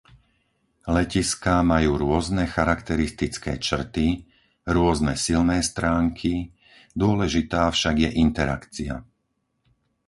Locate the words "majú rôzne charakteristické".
1.73-3.53